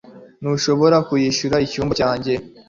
ntushobora 0.41 0.97
kuyishyuza 1.07 1.57
icyumba 1.65 1.93
cyanjye 1.99 2.33